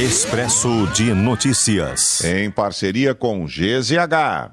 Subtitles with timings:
[0.00, 2.24] Expresso de Notícias.
[2.24, 4.50] Em parceria com GZH.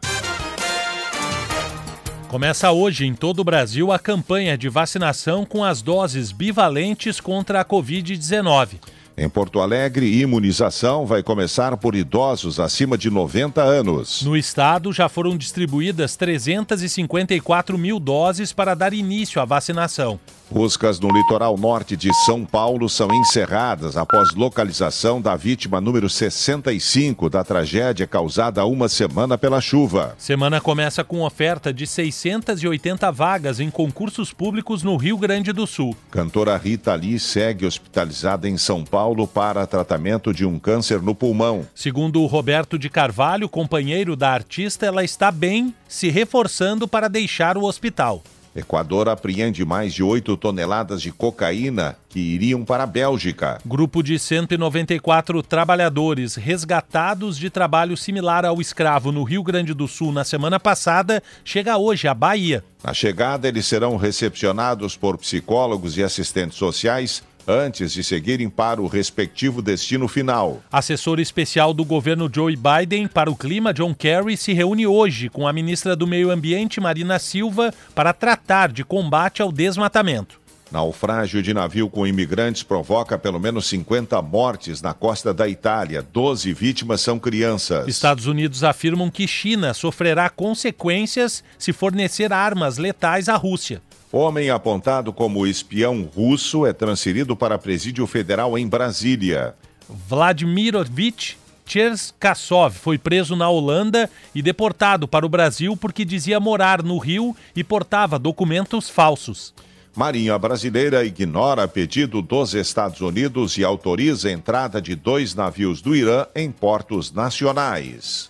[2.28, 7.62] Começa hoje em todo o Brasil a campanha de vacinação com as doses bivalentes contra
[7.62, 8.72] a Covid-19.
[9.20, 14.22] Em Porto Alegre, imunização vai começar por idosos acima de 90 anos.
[14.22, 20.20] No estado, já foram distribuídas 354 mil doses para dar início à vacinação.
[20.50, 27.30] Buscas no litoral norte de São Paulo são encerradas após localização da vítima número 65
[27.30, 30.16] da tragédia causada há uma semana pela chuva.
[30.18, 35.98] Semana começa com oferta de 680 vagas em concursos públicos no Rio Grande do Sul.
[36.10, 41.66] Cantora Rita Lee segue hospitalizada em São Paulo para tratamento de um câncer no pulmão.
[41.74, 47.64] Segundo Roberto de Carvalho, companheiro da artista, ela está bem, se reforçando para deixar o
[47.64, 48.24] hospital.
[48.58, 53.60] Equador apreende mais de 8 toneladas de cocaína que iriam para a Bélgica.
[53.64, 60.12] Grupo de 194 trabalhadores resgatados de trabalho similar ao escravo no Rio Grande do Sul
[60.12, 62.64] na semana passada chega hoje à Bahia.
[62.84, 68.88] Na chegada, eles serão recepcionados por psicólogos e assistentes sociais antes de seguirem para o
[68.88, 70.62] respectivo destino final.
[70.72, 75.48] Assessor especial do governo Joe Biden para o clima, John Kerry, se reúne hoje com
[75.48, 80.47] a ministra do Meio Ambiente, Marina Silva, para tratar de combate ao desmatamento.
[80.72, 86.02] Naufrágio de navio com imigrantes provoca pelo menos 50 mortes na costa da Itália.
[86.02, 87.88] 12 vítimas são crianças.
[87.88, 93.82] Estados Unidos afirmam que China sofrerá consequências se fornecer armas letais à Rússia.
[94.12, 99.54] Homem apontado como espião russo é transferido para presídio federal em Brasília.
[99.90, 106.98] Vladimirovich Cherkassov foi preso na Holanda e deportado para o Brasil porque dizia morar no
[106.98, 109.54] Rio e portava documentos falsos.
[109.98, 115.96] Marinha brasileira ignora pedido dos Estados Unidos e autoriza a entrada de dois navios do
[115.96, 118.30] Irã em portos nacionais.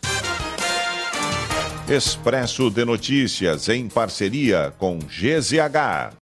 [1.90, 6.16] Expresso de Notícias em parceria com GZH.